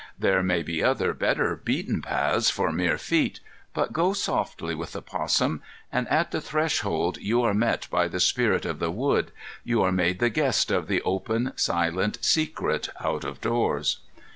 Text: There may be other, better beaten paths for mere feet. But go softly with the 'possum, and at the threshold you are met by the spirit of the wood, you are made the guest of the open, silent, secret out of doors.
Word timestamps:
There 0.17 0.41
may 0.41 0.63
be 0.63 0.83
other, 0.83 1.13
better 1.13 1.55
beaten 1.55 2.01
paths 2.01 2.49
for 2.49 2.71
mere 2.71 2.97
feet. 2.97 3.39
But 3.71 3.93
go 3.93 4.13
softly 4.13 4.73
with 4.73 4.93
the 4.93 5.01
'possum, 5.03 5.61
and 5.91 6.07
at 6.07 6.31
the 6.31 6.41
threshold 6.41 7.17
you 7.21 7.43
are 7.43 7.53
met 7.53 7.87
by 7.91 8.07
the 8.07 8.19
spirit 8.19 8.65
of 8.65 8.79
the 8.79 8.89
wood, 8.89 9.31
you 9.63 9.83
are 9.83 9.91
made 9.91 10.17
the 10.17 10.31
guest 10.31 10.71
of 10.71 10.87
the 10.87 11.03
open, 11.03 11.53
silent, 11.55 12.17
secret 12.25 12.89
out 12.99 13.23
of 13.23 13.41
doors. 13.41 13.99